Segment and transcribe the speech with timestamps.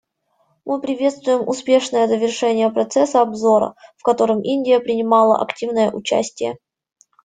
[0.65, 6.57] Мы приветствуем успешное завершение процесса обзора, в котором Индия принимала активное участие.